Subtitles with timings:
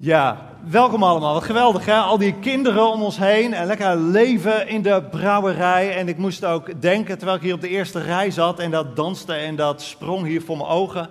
[0.00, 1.32] Ja, welkom allemaal.
[1.32, 1.94] Wat geweldig hè?
[1.94, 5.96] Al die kinderen om ons heen en lekker leven in de brouwerij.
[5.96, 8.96] En ik moest ook denken, terwijl ik hier op de eerste rij zat en dat
[8.96, 11.08] danste en dat sprong hier voor mijn ogen.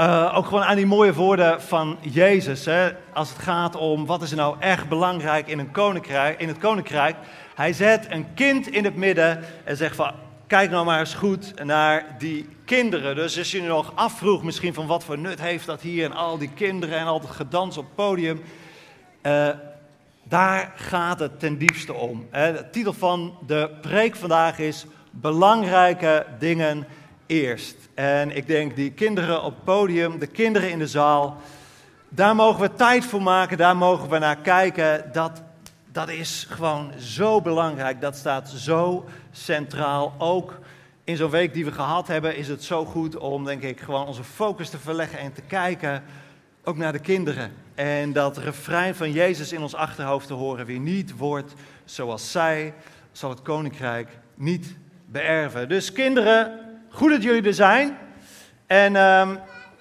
[0.00, 2.64] Uh, ook gewoon aan die mooie woorden van Jezus.
[2.64, 2.90] Hè?
[3.12, 7.16] Als het gaat om wat is nou echt belangrijk in, een koninkrijk, in het koninkrijk.
[7.54, 10.12] Hij zet een kind in het midden en zegt van
[10.46, 13.14] kijk nou maar eens goed naar die kinderen.
[13.14, 16.12] Dus als je je nog afvroeg misschien van wat voor nut heeft dat hier en
[16.12, 18.42] al die kinderen en al het gedans op het podium.
[19.22, 19.48] Uh,
[20.22, 22.26] daar gaat het ten diepste om.
[22.30, 26.86] De titel van de preek vandaag is Belangrijke dingen
[27.26, 27.76] eerst.
[27.94, 31.36] En ik denk die kinderen op het podium, de kinderen in de zaal,
[32.08, 35.10] daar mogen we tijd voor maken, daar mogen we naar kijken.
[35.12, 35.42] Dat,
[35.94, 40.14] dat is gewoon zo belangrijk, dat staat zo centraal.
[40.18, 40.58] Ook
[41.04, 44.06] in zo'n week die we gehad hebben, is het zo goed om, denk ik, gewoon
[44.06, 46.02] onze focus te verleggen en te kijken
[46.64, 47.52] ook naar de kinderen.
[47.74, 52.74] En dat refrein van Jezus in ons achterhoofd te horen: wie niet wordt zoals zij,
[53.12, 55.68] zal het koninkrijk niet beërven.
[55.68, 57.96] Dus kinderen, goed dat jullie er zijn.
[58.66, 59.38] En um,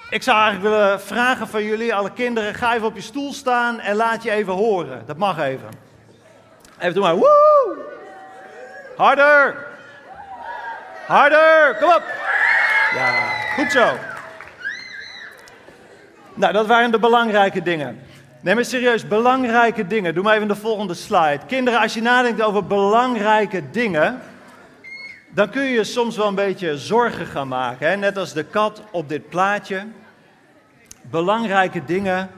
[0.09, 3.79] ik zou eigenlijk willen vragen van jullie, alle kinderen, ga even op je stoel staan
[3.79, 5.03] en laat je even horen.
[5.05, 5.82] Dat mag even.
[6.83, 7.15] Even doen maar.
[7.15, 7.77] Woe!
[8.97, 9.55] Harder!
[11.07, 11.75] Harder!
[11.79, 12.03] Kom op!
[12.95, 13.97] Ja, goed zo.
[16.33, 17.99] Nou, dat waren de belangrijke dingen.
[18.41, 20.13] Neem maar serieus, belangrijke dingen.
[20.13, 21.39] Doe maar even de volgende slide.
[21.47, 24.21] Kinderen, als je nadenkt over belangrijke dingen,
[25.29, 27.87] dan kun je je soms wel een beetje zorgen gaan maken.
[27.87, 27.95] Hè?
[27.95, 29.85] Net als de kat op dit plaatje.
[31.01, 32.29] Belangrijke dingen,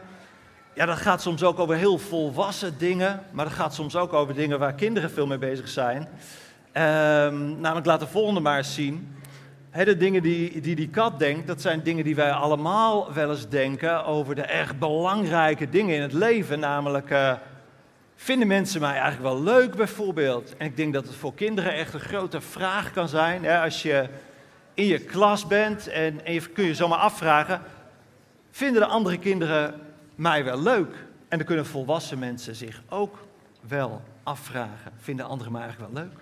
[0.76, 4.36] ja, dat gaat soms ook over heel volwassen dingen, maar dat gaat soms ook over
[4.36, 6.02] dingen waar kinderen veel mee bezig zijn.
[6.02, 9.16] Um, namelijk, laat de volgende maar eens zien.
[9.72, 13.50] de dingen die, die die kat denkt, dat zijn dingen die wij allemaal wel eens
[13.50, 16.60] denken over de echt belangrijke dingen in het leven.
[16.60, 17.34] Namelijk, uh,
[18.16, 20.58] vinden mensen mij eigenlijk wel leuk bijvoorbeeld?
[20.58, 23.48] En ik denk dat het voor kinderen echt een grote vraag kan zijn.
[23.48, 24.08] Als je
[24.74, 26.22] in je klas bent en,
[26.54, 27.62] kun je zomaar afvragen,
[28.52, 29.85] vinden de andere kinderen
[30.16, 30.96] mij wel leuk?
[31.28, 33.26] En dan kunnen volwassen mensen zich ook
[33.68, 36.18] wel afvragen, vinden anderen mij eigenlijk wel leuk?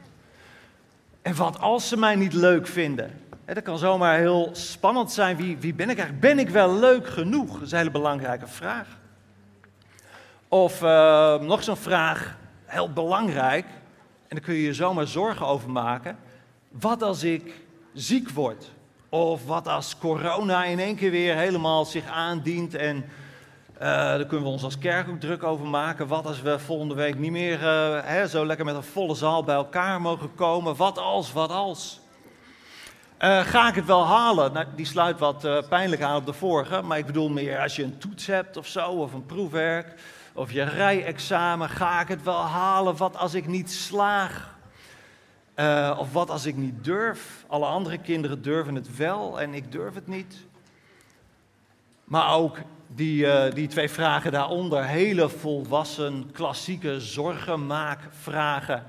[1.22, 3.22] En wat als ze mij niet leuk vinden?
[3.46, 5.38] dat kan zomaar heel spannend zijn.
[5.38, 6.20] Wie, wie ben ik eigenlijk?
[6.20, 7.54] Ben ik wel leuk genoeg?
[7.54, 8.88] Dat is een hele belangrijke vraag.
[10.48, 13.66] Of uh, nog zo'n vraag, heel belangrijk.
[14.28, 16.18] En daar kun je je zomaar zorgen over maken.
[16.70, 17.54] Wat als ik
[17.94, 18.72] ziek word?
[19.10, 23.06] Of wat als corona in één keer weer helemaal zich aandient en
[23.84, 26.08] uh, daar kunnen we ons als kerk ook druk over maken.
[26.08, 29.44] Wat als we volgende week niet meer uh, hè, zo lekker met een volle zaal
[29.44, 30.76] bij elkaar mogen komen?
[30.76, 32.00] Wat als, wat als?
[33.20, 34.54] Uh, ga ik het wel halen?
[34.54, 36.82] Nou, die sluit wat pijnlijk aan op de vorige.
[36.82, 40.02] Maar ik bedoel meer als je een toets hebt of zo, of een proefwerk,
[40.34, 41.70] of je rijexamen.
[41.70, 42.98] Ga ik het wel halen?
[42.98, 44.52] Wat als ik niet slaag?
[45.98, 47.46] of wat als ik niet durf?
[47.48, 50.36] Alle andere kinderen durven het wel en ik durf het niet.
[52.04, 52.58] Maar ook
[52.96, 58.84] die, uh, die twee vragen daaronder, hele volwassen, klassieke zorgenmaakvragen.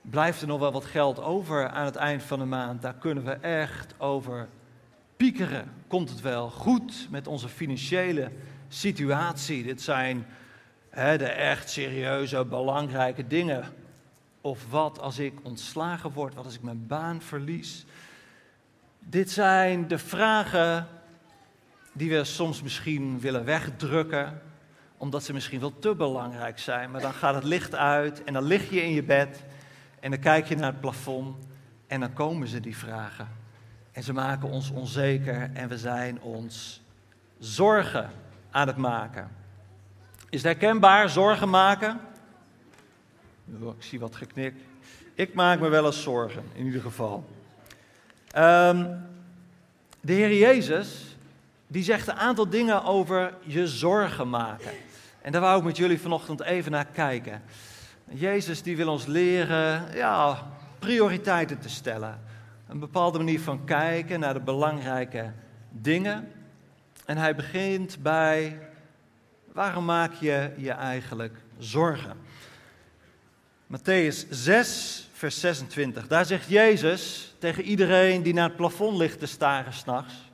[0.00, 2.82] Blijft er nog wel wat geld over aan het eind van de maand?
[2.82, 4.48] Daar kunnen we echt over
[5.16, 5.72] piekeren.
[5.86, 8.30] Komt het wel goed met onze financiële
[8.68, 9.62] situatie?
[9.62, 10.26] Dit zijn
[10.90, 13.64] hè, de echt serieuze, belangrijke dingen.
[14.40, 16.34] Of wat als ik ontslagen word?
[16.34, 17.84] Wat als ik mijn baan verlies?
[18.98, 20.88] Dit zijn de vragen
[21.92, 24.42] die we soms misschien willen wegdrukken,
[24.96, 26.90] omdat ze misschien wel te belangrijk zijn.
[26.90, 29.44] Maar dan gaat het licht uit en dan lig je in je bed
[30.00, 31.46] en dan kijk je naar het plafond
[31.86, 33.28] en dan komen ze die vragen.
[33.92, 36.82] En ze maken ons onzeker en we zijn ons
[37.38, 38.10] zorgen
[38.50, 39.30] aan het maken.
[40.28, 42.00] Is het herkenbaar, zorgen maken?
[43.60, 44.54] Oh, ik zie wat geknik.
[45.14, 47.24] Ik maak me wel eens zorgen, in ieder geval.
[48.36, 49.08] Um,
[50.00, 51.09] de Heer Jezus,
[51.70, 54.70] die zegt een aantal dingen over je zorgen maken.
[55.22, 57.42] En daar wou ik met jullie vanochtend even naar kijken.
[58.08, 60.46] Jezus die wil ons leren ja,
[60.78, 62.20] prioriteiten te stellen.
[62.68, 65.32] Een bepaalde manier van kijken naar de belangrijke
[65.70, 66.32] dingen.
[67.04, 68.58] En hij begint bij,
[69.52, 72.16] waarom maak je je eigenlijk zorgen?
[73.66, 76.06] Matthäus 6, vers 26.
[76.06, 80.29] Daar zegt Jezus tegen iedereen die naar het plafond ligt te staren s'nachts.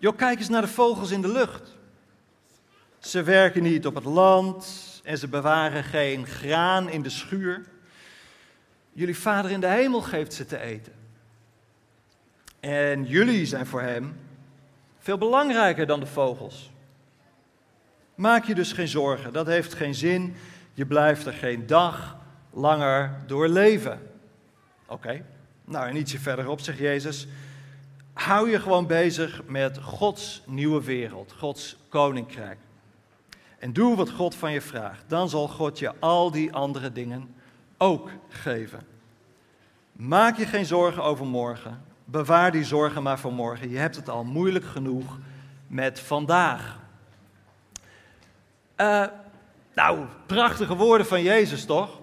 [0.00, 1.76] Joh, kijk eens naar de vogels in de lucht.
[2.98, 4.66] Ze werken niet op het land
[5.04, 7.66] en ze bewaren geen graan in de schuur.
[8.92, 10.92] Jullie vader in de hemel geeft ze te eten.
[12.60, 14.16] En jullie zijn voor hem
[14.98, 16.70] veel belangrijker dan de vogels.
[18.14, 20.36] Maak je dus geen zorgen, dat heeft geen zin.
[20.72, 22.16] Je blijft er geen dag
[22.50, 24.10] langer door leven.
[24.86, 25.24] Oké,
[25.64, 27.26] nou en ietsje verderop zegt Jezus,
[28.20, 32.58] hou je gewoon bezig met Gods nieuwe wereld, Gods koninkrijk.
[33.58, 35.04] En doe wat God van je vraagt.
[35.06, 37.34] Dan zal God je al die andere dingen
[37.78, 38.86] ook geven.
[39.92, 41.84] Maak je geen zorgen over morgen.
[42.04, 43.70] Bewaar die zorgen maar voor morgen.
[43.70, 45.18] Je hebt het al moeilijk genoeg
[45.66, 46.78] met vandaag.
[48.76, 49.06] Uh,
[49.74, 52.00] nou, prachtige woorden van Jezus toch?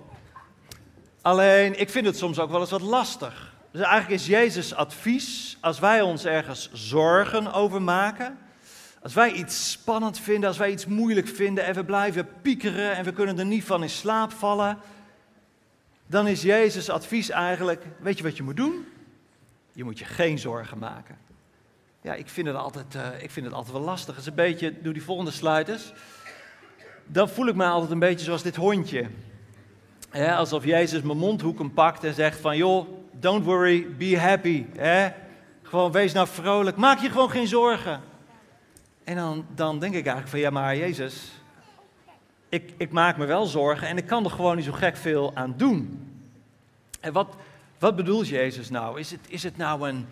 [1.21, 3.46] Alleen, ik vind het soms ook wel eens wat lastig.
[3.77, 8.37] Dus eigenlijk is Jezus advies, als wij ons ergens zorgen over maken,
[9.01, 13.03] als wij iets spannend vinden, als wij iets moeilijk vinden en we blijven piekeren en
[13.03, 14.77] we kunnen er niet van in slaap vallen,
[16.07, 18.85] dan is Jezus advies eigenlijk, weet je wat je moet doen?
[19.71, 21.17] Je moet je geen zorgen maken.
[22.01, 24.15] Ja, ik vind het altijd, uh, ik vind het altijd wel lastig.
[24.15, 25.93] Het is een beetje, doe die volgende eens.
[27.05, 29.07] Dan voel ik me altijd een beetje zoals dit hondje.
[30.13, 34.65] alsof Jezus mijn mondhoeken pakt en zegt van, joh, don't worry, be happy.
[35.63, 38.01] Gewoon wees nou vrolijk, maak je gewoon geen zorgen.
[39.03, 41.31] En dan, dan denk ik eigenlijk van, ja maar Jezus,
[42.49, 45.31] ik, ik maak me wel zorgen en ik kan er gewoon niet zo gek veel
[45.35, 46.09] aan doen.
[46.99, 47.35] En wat,
[47.79, 48.99] wat bedoelt Jezus nou?
[48.99, 50.07] Is het, is het nou een,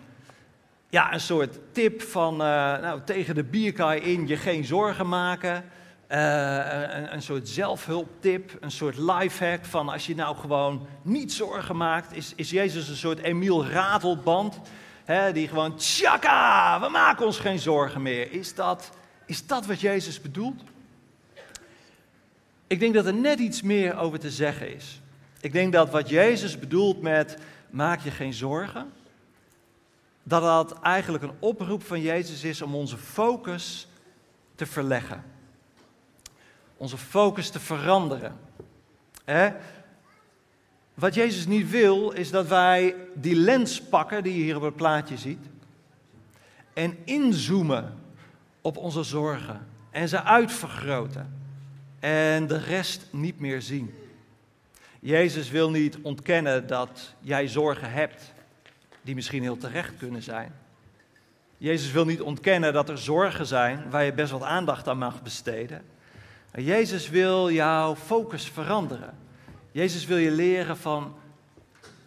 [0.88, 2.38] ja, een soort tip van uh,
[2.80, 5.64] nou, tegen de bierkaai in je geen zorgen maken?
[6.12, 11.76] Uh, een, een, soort zelfhulptip, een soort lifehack van als je nou gewoon niet zorgen
[11.76, 14.60] maakt, is, is Jezus een soort Emiel Ratelband,
[15.04, 18.32] hè, die gewoon tjaka, we maken ons geen zorgen meer.
[18.32, 18.90] Is dat,
[19.26, 20.62] is dat wat Jezus bedoelt?
[22.66, 25.00] Ik denk dat er net iets meer over te zeggen is.
[25.40, 27.38] Ik denk dat wat Jezus bedoelt met
[27.70, 28.92] maak je geen zorgen,
[30.22, 33.88] dat dat eigenlijk een oproep van Jezus is om onze focus
[34.54, 35.34] te verleggen.
[36.76, 38.38] Onze focus te veranderen.
[40.94, 44.76] Wat Jezus niet wil, is dat wij die lens pakken die je hier op het
[44.76, 45.46] plaatje ziet.
[46.72, 47.94] En inzoomen
[48.60, 49.66] op onze zorgen.
[49.90, 51.34] En ze uitvergroten.
[52.00, 53.94] En de rest niet meer zien.
[55.00, 58.32] Jezus wil niet ontkennen dat jij zorgen hebt
[59.02, 60.52] die misschien heel terecht kunnen zijn.
[61.58, 65.22] Jezus wil niet ontkennen dat er zorgen zijn waar je best wat aandacht aan mag
[65.22, 65.82] besteden.
[66.56, 69.18] Jezus wil jouw focus veranderen.
[69.72, 71.14] Jezus wil je leren van,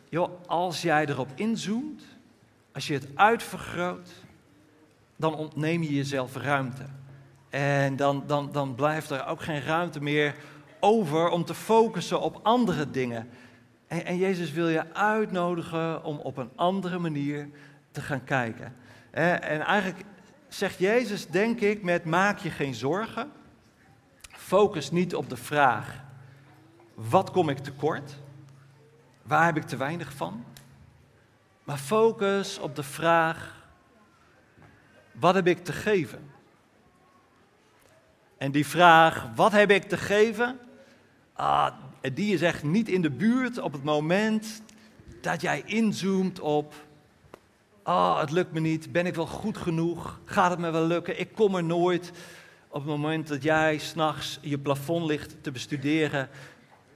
[0.10, 2.04] joh, als jij erop inzoomt,
[2.74, 4.10] als je het uitvergroot,
[5.16, 6.86] dan ontneem je jezelf ruimte.
[7.50, 10.36] En dan, dan, dan blijft er ook geen ruimte meer
[10.80, 13.30] over om te focussen op andere dingen.
[13.88, 17.50] En, en, Jezus wil je uitnodigen om op een andere manier
[17.92, 18.76] te gaan kijken.
[19.12, 20.06] En eigenlijk
[20.48, 23.32] zegt Jezus, denk ik, met maak je geen zorgen.
[24.50, 26.04] Focus niet op de vraag,
[26.94, 28.16] wat kom ik tekort?
[29.22, 30.44] Waar heb ik te weinig van?
[31.64, 33.68] Maar focus op de vraag,
[35.12, 36.32] wat heb ik te geven?
[38.38, 40.60] En die vraag, wat heb ik te geven?
[41.34, 41.72] Ah,
[42.14, 44.62] die is echt niet in de buurt op het moment
[45.22, 46.74] dat jij inzoomt op,
[47.84, 51.20] ah, het lukt me niet, ben ik wel goed genoeg, gaat het me wel lukken,
[51.20, 52.12] ik kom er nooit.
[52.72, 56.30] Op het moment dat jij s'nachts je plafond ligt te bestuderen,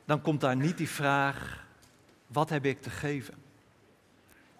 [0.06, 1.66] dan komt daar niet die vraag,
[2.28, 3.34] wat heb ik te geven?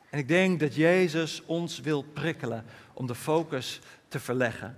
[0.10, 4.78] En ik denk dat Jezus ons wil prikkelen om de focus te verleggen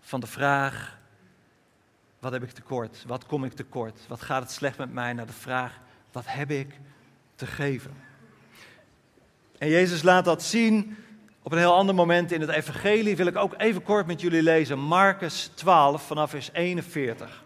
[0.00, 0.98] van de vraag,
[2.18, 3.04] wat heb ik tekort?
[3.06, 4.06] Wat kom ik tekort?
[4.08, 5.12] Wat gaat het slecht met mij?
[5.12, 5.80] Naar de vraag,
[6.12, 6.80] wat heb ik
[7.34, 7.94] te geven?
[9.58, 10.96] En Jezus laat dat zien
[11.46, 13.16] op een heel ander moment in het evangelie.
[13.16, 14.78] Wil ik ook even kort met jullie lezen.
[14.78, 17.44] Marcus 12 vanaf vers 41.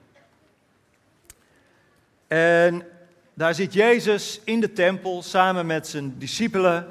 [2.29, 2.83] En
[3.35, 6.87] daar zit Jezus in de tempel samen met zijn discipelen.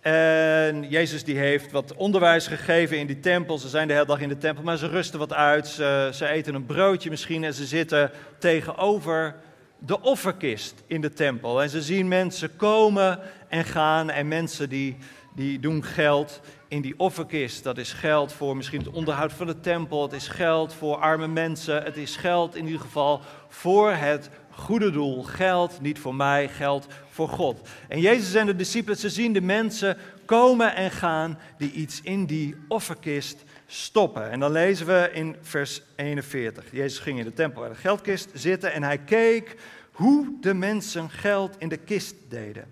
[0.00, 3.58] En Jezus die heeft wat onderwijs gegeven in die tempel.
[3.58, 5.66] Ze zijn de hele dag in de tempel, maar ze rusten wat uit.
[5.66, 9.34] Ze, ze eten een broodje misschien en ze zitten tegenover
[9.78, 11.62] de offerkist in de tempel.
[11.62, 14.96] En ze zien mensen komen en gaan en mensen die,
[15.36, 17.62] die doen geld in die offerkist.
[17.62, 20.02] Dat is geld voor misschien het onderhoud van de tempel.
[20.02, 21.82] Het is geld voor arme mensen.
[21.82, 25.22] Het is geld in ieder geval voor het goede doel.
[25.22, 27.68] Geld niet voor mij, geld voor God.
[27.88, 32.26] En Jezus en de discipelen, ze zien de mensen komen en gaan die iets in
[32.26, 34.30] die offerkist stoppen.
[34.30, 36.64] En dan lezen we in vers 41.
[36.72, 39.56] Jezus ging in de tempel bij de geldkist zitten en hij keek
[39.92, 42.64] hoe de mensen geld in de kist deden.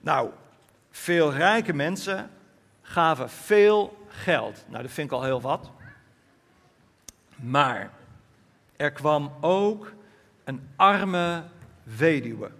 [0.00, 0.30] Nou,
[0.96, 2.30] veel rijke mensen
[2.82, 4.64] gaven veel geld.
[4.68, 5.70] Nou, dat vind ik al heel wat.
[7.36, 7.90] Maar
[8.76, 9.92] er kwam ook
[10.44, 11.42] een arme
[11.82, 12.50] weduwe.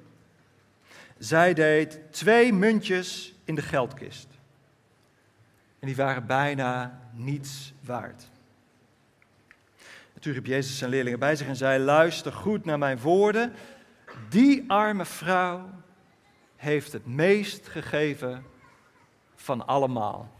[1.18, 4.28] Zij deed twee muntjes in de geldkist.
[5.78, 8.28] En die waren bijna niets waard.
[10.14, 13.52] Natuurlijk riep Jezus zijn leerlingen bij zich en zei: Luister goed naar mijn woorden.
[14.28, 15.70] Die arme vrouw
[16.56, 18.44] heeft het meest gegeven
[19.34, 20.30] van allemaal.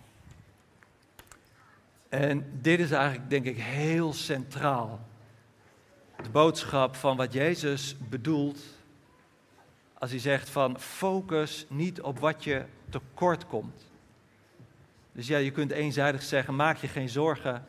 [2.08, 5.00] En dit is eigenlijk, denk ik, heel centraal.
[6.23, 8.58] De boodschap van wat Jezus bedoelt
[9.99, 13.87] als hij zegt van focus niet op wat je tekort komt.
[15.12, 17.66] Dus ja, je kunt eenzijdig zeggen, maak je geen zorgen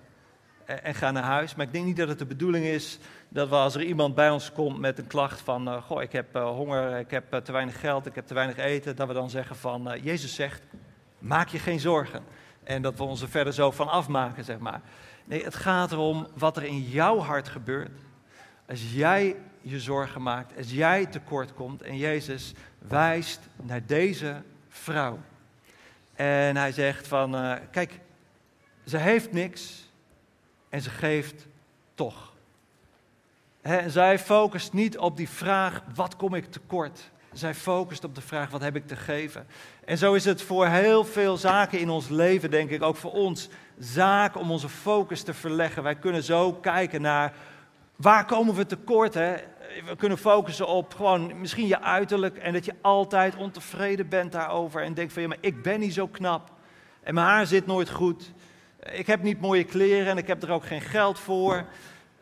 [0.66, 1.56] en, ga naar huis.
[1.56, 4.30] Maar ik denk niet dat het de bedoeling is dat we als er iemand bij
[4.30, 7.40] ons komt met een klacht van, uh, goh, ik heb uh, honger, ik heb uh,
[7.40, 10.62] te weinig geld, ik heb te weinig eten, dat we dan zeggen van, Jezus zegt,
[11.20, 12.24] maak je geen zorgen.
[12.64, 14.82] En dat we ons er verder zo van afmaken, zeg maar.
[15.26, 18.00] Nee, het gaat erom wat er in jouw hart gebeurt.
[18.70, 25.20] Als jij je zorgen maakt, als jij tekort komt en Jezus wijst naar deze vrouw.
[26.16, 28.00] En hij zegt van, kijk,
[28.86, 29.92] ze heeft niks,
[30.70, 31.48] en ze geeft
[31.96, 32.36] toch.
[33.88, 37.12] Zij focust niet op die vraag, wat kom ik tekort?
[37.32, 39.48] Zij focust op de vraag, wat heb ik te geven?
[39.86, 43.12] En zo is het voor heel veel zaken in ons leven, denk ik, ook voor
[43.12, 45.84] ons, zaak om onze focus te verleggen.
[45.84, 47.34] Wij kunnen zo kijken naar,
[47.96, 49.14] waar komen we tekort?
[49.14, 49.34] Hè?
[49.86, 54.82] We kunnen focussen op gewoon misschien je uiterlijk en dat je altijd ontevreden bent daarover
[54.82, 56.52] en denkt van, ja, maar ik ben niet zo knap
[57.04, 58.32] en mijn haar zit nooit goed
[58.92, 61.66] ik heb niet mooie kleren en ik heb er ook geen geld voor.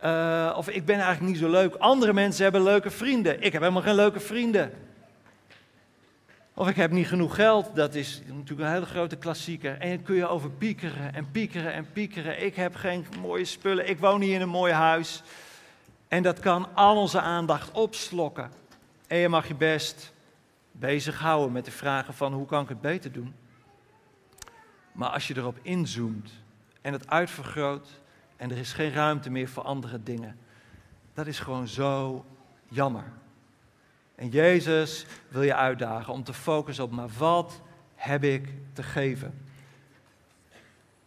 [0.03, 1.75] Uh, of ik ben eigenlijk niet zo leuk.
[1.75, 3.41] Andere mensen hebben leuke vrienden.
[3.41, 4.71] Ik heb helemaal geen leuke vrienden.
[6.53, 7.75] Of ik heb niet genoeg geld.
[7.75, 9.77] Dat is natuurlijk een hele grote klassieker.
[9.79, 12.43] En dan kun je over piekeren en piekeren en piekeren.
[12.43, 13.89] Ik heb geen mooie spullen.
[13.89, 15.23] Ik woon niet in een mooi huis.
[16.07, 18.51] En dat kan al onze aandacht opslokken.
[19.07, 20.13] En je mag je best
[20.71, 23.35] bezighouden met de vragen van hoe kan ik het beter doen.
[24.91, 26.31] Maar als je erop inzoomt
[26.81, 27.87] en het uitvergroot
[28.37, 30.37] en er is geen ruimte meer voor andere dingen.
[31.13, 32.25] Dat is gewoon zo
[32.67, 33.11] jammer.
[34.15, 37.61] En Jezus wil je uitdagen om te focussen op, maar wat
[37.95, 39.44] heb ik te geven?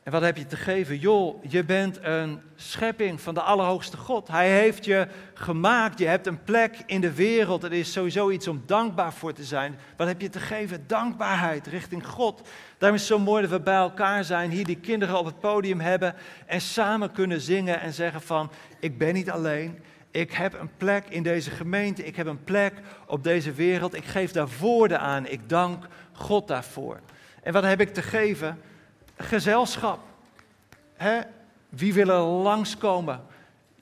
[0.09, 0.99] En wat heb je te geven?
[0.99, 4.29] Joh, je bent een schepping van de Allerhoogste God.
[4.29, 5.99] Hij heeft je gemaakt.
[5.99, 7.63] Je hebt een plek in de wereld.
[7.63, 9.79] Het is sowieso iets om dankbaar voor te zijn.
[9.97, 10.85] Wat heb je te geven?
[10.87, 12.49] Dankbaarheid richting God.
[12.79, 15.41] Daarom is het zo mooi dat we bij elkaar zijn, hier die kinderen op het
[15.41, 16.15] podium hebben
[16.47, 18.51] en samen kunnen zingen en zeggen van,
[18.81, 19.79] ik ben niet alleen.
[20.11, 22.05] Ik heb een plek in deze gemeente.
[22.05, 22.73] Ik heb een plek
[23.07, 23.95] op deze wereld.
[23.95, 25.27] Ik geef daar woorden aan.
[25.27, 27.01] Ik dank God daarvoor.
[27.43, 28.59] En wat heb ik te geven?
[29.19, 29.99] Gezelschap.
[30.97, 31.21] Hè?
[31.69, 33.21] Wie wil er langskomen?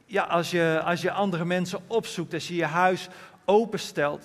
[0.07, 3.09] Ja, als je, als je andere mensen opzoekt, als je je huis
[3.45, 4.25] openstelt,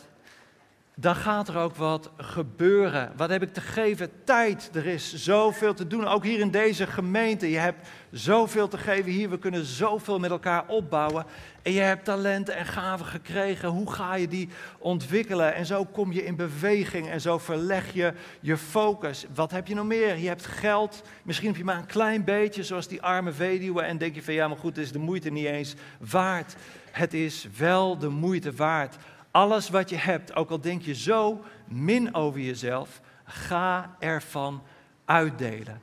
[0.96, 3.12] dan gaat er ook wat gebeuren.
[3.16, 4.12] Wat heb ik te geven?
[4.24, 4.70] Tijd.
[4.74, 6.08] Er is zoveel te doen.
[6.08, 7.50] Ook hier in deze gemeente.
[7.50, 9.30] Je hebt zoveel te geven hier.
[9.30, 11.26] We kunnen zoveel met elkaar opbouwen.
[11.62, 13.70] En je hebt talenten en gaven gekregen.
[13.70, 15.54] Hoe ga je die ontwikkelen?
[15.54, 19.26] En zo kom je in beweging en zo verleg je je focus.
[19.34, 20.18] Wat heb je nog meer?
[20.18, 21.02] Je hebt geld.
[21.24, 23.82] Misschien heb je maar een klein beetje, zoals die arme weduwe.
[23.82, 26.56] En denk je van ja, maar goed, het is de moeite niet eens waard.
[26.92, 28.96] Het is wel de moeite waard
[29.32, 34.64] alles wat je hebt, ook al denk je zo min over jezelf, ga ervan
[35.06, 35.82] uitdelen.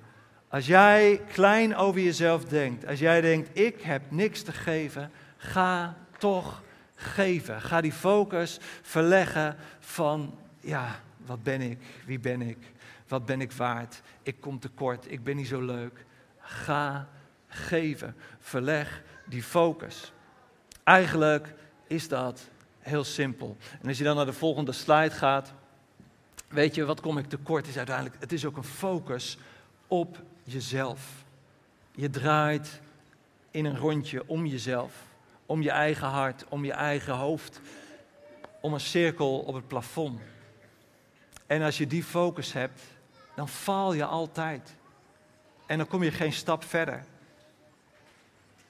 [0.48, 5.96] Als jij klein over jezelf denkt, als jij denkt, ik heb niks te geven, ga
[6.18, 6.62] toch
[6.94, 7.60] geven.
[7.60, 11.78] Ga die focus verleggen van, ja, wat ben ik?
[12.06, 12.58] Wie ben ik?
[13.08, 14.02] Wat ben ik waard?
[14.22, 16.04] Ik kom tekort, ik ben niet zo leuk.
[16.38, 17.08] Ga
[17.48, 18.14] geven.
[18.38, 20.12] Verleg die focus.
[20.84, 21.54] Eigenlijk
[21.86, 22.48] is dat
[22.88, 23.56] heel simpel.
[23.80, 25.52] En als je dan naar de volgende slide gaat,
[26.48, 29.38] weet je, wat kom ik tekort is uiteindelijk, het is ook een focus
[29.86, 31.24] op jezelf.
[31.94, 32.80] Je draait
[33.50, 34.92] in een rondje om jezelf,
[35.46, 37.60] om je eigen hart, om je eigen hoofd,
[38.60, 40.20] om een cirkel op het plafond.
[41.46, 42.80] En als je die focus hebt,
[43.34, 44.74] dan faal je altijd.
[45.66, 47.04] En dan kom je geen stap verder.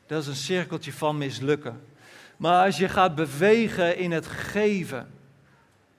[0.06, 1.86] Dat is een cirkeltje van mislukken.
[2.38, 5.10] Maar als je gaat bewegen in het geven,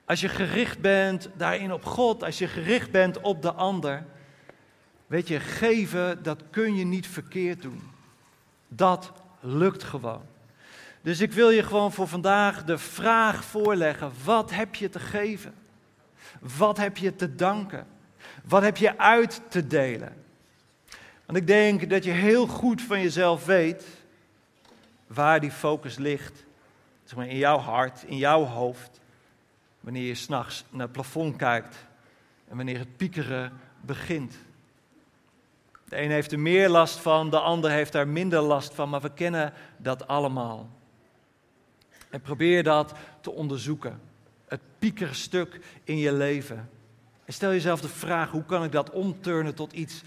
[0.05, 4.05] als je gericht bent daarin op God, als je gericht bent op de ander,
[5.07, 7.81] weet je, geven, dat kun je niet verkeerd doen.
[8.67, 10.21] Dat lukt gewoon.
[11.01, 15.53] Dus ik wil je gewoon voor vandaag de vraag voorleggen: wat heb je te geven?
[16.39, 17.87] Wat heb je te danken?
[18.45, 20.13] Wat heb je uit te delen?
[21.25, 23.85] Want ik denk dat je heel goed van jezelf weet
[25.09, 26.45] waar die focus ligt.
[27.03, 28.99] Zeg maar in jouw hart, in jouw hoofd.
[29.79, 31.75] Wanneer je s'nachts naar het plafond kijkt
[32.47, 33.51] en wanneer het piekeren
[33.81, 34.35] begint.
[35.85, 39.01] De een heeft er meer last van, de ander heeft daar minder last van, maar
[39.01, 40.69] we kennen dat allemaal.
[42.09, 44.01] En probeer dat te onderzoeken.
[44.47, 46.69] Het piekerstuk in je leven.
[47.25, 50.03] En stel jezelf de vraag: hoe kan ik dat omturnen tot iets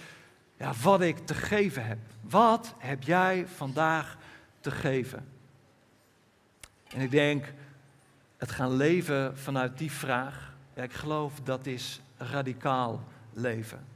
[0.56, 1.98] ja, wat ik te geven heb?
[2.20, 4.16] Wat heb jij vandaag
[4.62, 5.28] te geven?
[6.88, 7.52] En ik denk,
[8.36, 13.86] het gaan leven vanuit die vraag, ja, ik geloof dat is radicaal leven.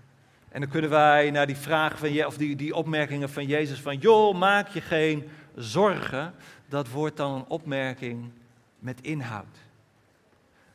[0.49, 3.97] En dan kunnen wij naar die vraag van, of die, die opmerkingen van Jezus van,
[3.97, 6.35] joh, maak je geen zorgen.
[6.69, 8.31] Dat wordt dan een opmerking
[8.79, 9.57] met inhoud.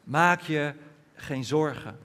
[0.04, 0.74] Maak je
[1.16, 1.98] geen zorgen.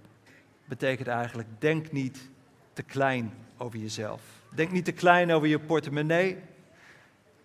[0.65, 2.31] Betekent eigenlijk, denk niet
[2.73, 4.23] te klein over jezelf.
[4.55, 6.39] Denk niet te klein over je portemonnee.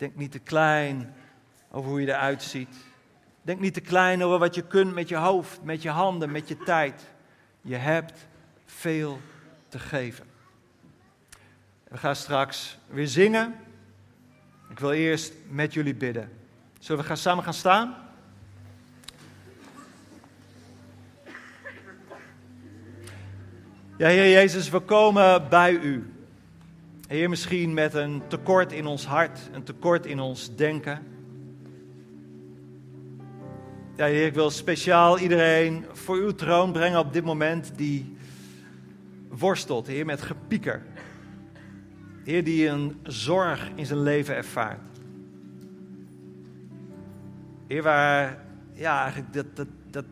[0.01, 1.13] Denk niet te klein
[1.71, 2.75] over hoe je eruit ziet.
[3.41, 6.47] Denk niet te klein over wat je kunt met je hoofd, met je handen, met
[6.47, 7.01] je tijd.
[7.61, 8.27] Je hebt
[8.65, 9.19] veel
[9.67, 10.25] te geven.
[11.83, 13.55] We gaan straks weer zingen.
[14.69, 16.31] Ik wil eerst met jullie bidden.
[16.79, 17.95] Zullen we gaan samen gaan staan?
[23.97, 26.10] Ja, Heer Jezus, we komen bij U.
[27.11, 31.03] Heer, misschien met een tekort in ons hart, een tekort in ons denken.
[33.95, 38.15] Ja, Heer, ik wil speciaal iedereen voor uw troon brengen op dit moment die
[39.29, 40.85] worstelt, Heer, met gepieker.
[42.23, 44.99] Heer, die een zorg in zijn leven ervaart.
[47.67, 50.05] Heer, waar, ja, eigenlijk dat, dat, dat,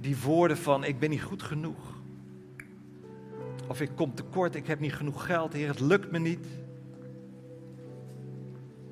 [0.00, 1.95] die woorden van ik ben niet goed genoeg.
[3.68, 6.46] Of ik kom tekort, ik heb niet genoeg geld, Heer, het lukt me niet.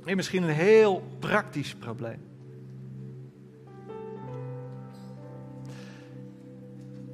[0.05, 2.21] Heer, misschien een heel praktisch probleem.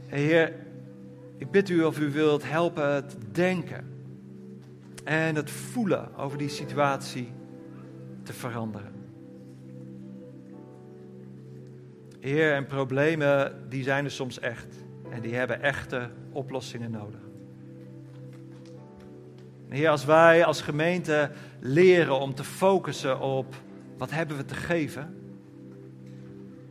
[0.06, 0.54] Heer,
[1.36, 3.88] ik bid u of u wilt helpen het denken
[5.04, 7.32] en het voelen over die situatie
[8.22, 8.92] te veranderen.
[12.20, 17.29] Heer, en problemen die zijn er soms echt en die hebben echte oplossingen nodig.
[19.70, 21.30] Heer, als wij als gemeente
[21.60, 23.54] leren om te focussen op
[23.98, 25.14] wat hebben we te geven,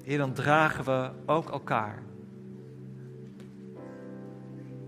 [0.04, 2.02] Heer, dan dragen we ook elkaar.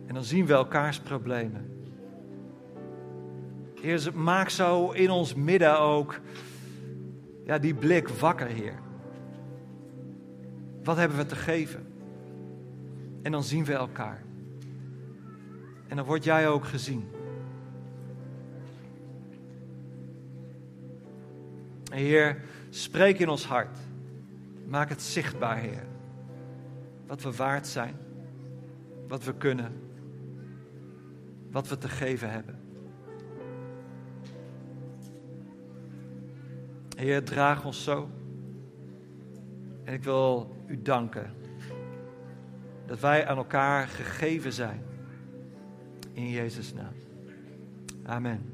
[0.06, 1.84] En dan zien we elkaars problemen.
[3.82, 6.19] Heer, maak zo in ons midden ook
[7.45, 8.80] ja, die blik wakker, Heer.
[10.84, 11.86] Wat hebben we te geven?
[13.21, 14.24] En dan zien we elkaar.
[15.88, 17.10] En dan word jij ook gezien.
[21.97, 23.77] Heer, spreek in ons hart.
[24.67, 25.84] Maak het zichtbaar, Heer.
[27.08, 27.95] Wat we waard zijn.
[29.08, 29.73] Wat we kunnen.
[31.51, 32.60] Wat we te geven hebben.
[36.97, 38.10] Heer, draag ons zo.
[39.84, 41.34] En ik wil u danken
[42.86, 44.84] dat wij aan elkaar gegeven zijn.
[46.13, 46.93] In Jezus' naam.
[48.06, 48.50] Amen.